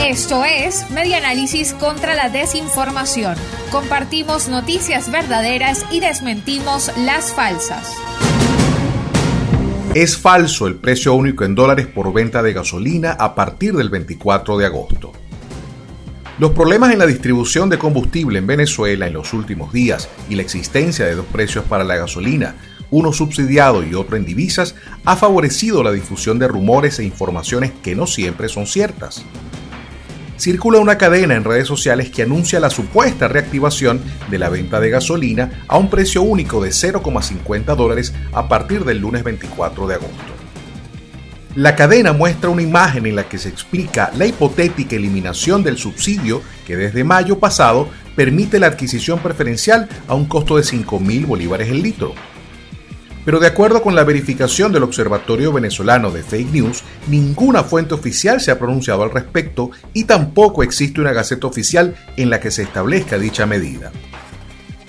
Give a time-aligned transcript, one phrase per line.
[0.00, 3.36] Esto es Media Análisis contra la Desinformación.
[3.70, 7.92] Compartimos noticias verdaderas y desmentimos las falsas.
[9.94, 14.58] Es falso el precio único en dólares por venta de gasolina a partir del 24
[14.58, 15.12] de agosto.
[16.38, 20.42] Los problemas en la distribución de combustible en Venezuela en los últimos días y la
[20.42, 22.56] existencia de dos precios para la gasolina,
[22.90, 24.74] uno subsidiado y otro en divisas,
[25.04, 29.24] ha favorecido la difusión de rumores e informaciones que no siempre son ciertas.
[30.36, 34.90] Circula una cadena en redes sociales que anuncia la supuesta reactivación de la venta de
[34.90, 40.34] gasolina a un precio único de 0,50 dólares a partir del lunes 24 de agosto.
[41.54, 46.42] La cadena muestra una imagen en la que se explica la hipotética eliminación del subsidio
[46.66, 51.80] que desde mayo pasado permite la adquisición preferencial a un costo de 5.000 bolívares el
[51.80, 52.12] litro.
[53.24, 58.40] Pero de acuerdo con la verificación del Observatorio Venezolano de Fake News, ninguna fuente oficial
[58.40, 62.62] se ha pronunciado al respecto y tampoco existe una gaceta oficial en la que se
[62.62, 63.92] establezca dicha medida.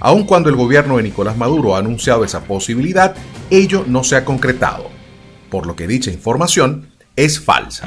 [0.00, 3.14] Aun cuando el gobierno de Nicolás Maduro ha anunciado esa posibilidad,
[3.50, 4.94] ello no se ha concretado
[5.54, 7.86] por lo que dicha información es falsa.